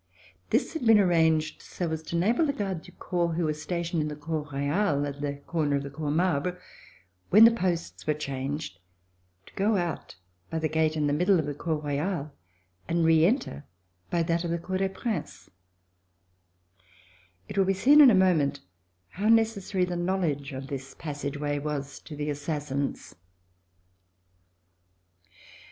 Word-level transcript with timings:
This 0.49 0.73
had 0.73 0.83
been 0.87 0.97
arranged 0.99 1.61
so 1.61 1.91
as 1.91 2.01
to 2.01 2.15
enable 2.15 2.43
the 2.47 2.53
Gardes 2.53 2.85
du 2.85 2.91
Corps, 2.91 3.33
who 3.33 3.45
were 3.45 3.53
stationed 3.53 4.01
in 4.01 4.07
the 4.07 4.15
Cour 4.15 4.49
Royale 4.51 5.05
at 5.05 5.21
the 5.21 5.35
corner 5.35 5.75
of 5.75 5.83
the 5.83 5.91
Cour 5.91 6.09
Marbre, 6.09 6.57
when 7.29 7.45
the 7.45 7.51
posts 7.51 8.07
were 8.07 8.15
changed, 8.15 8.79
to 9.45 9.53
go 9.53 9.77
out 9.77 10.15
by 10.49 10.57
the 10.57 10.67
gate 10.67 10.97
at 10.97 11.05
the 11.05 11.13
middle 11.13 11.37
of 11.37 11.45
the 11.45 11.53
Cour 11.53 11.75
Royale 11.75 11.83
[lOl] 11.85 11.85
RECOLLECTIONS 12.17 12.31
OF 12.31 12.87
THE 12.87 12.93
REVOLUTION 12.95 12.99
and 12.99 13.05
reenter 13.45 13.63
by 14.09 14.23
that 14.23 14.43
of 14.43 14.49
the 14.49 14.57
Cour 14.57 14.77
des 14.79 14.89
Princes. 14.89 15.51
It 17.47 17.55
will 17.59 17.65
be 17.65 17.73
seen 17.75 18.01
in 18.01 18.09
a 18.09 18.15
moment 18.15 18.61
how 19.09 19.29
necessary 19.29 19.85
the 19.85 19.95
knowledge 19.95 20.51
of 20.51 20.65
this 20.65 20.95
passageway 20.97 21.59
was 21.59 21.99
to 21.99 22.15
the 22.15 22.31
assassins. 22.31 23.13